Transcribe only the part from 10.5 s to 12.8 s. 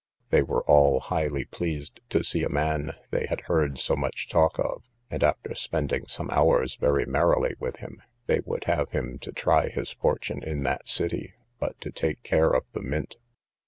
that city, but to take care of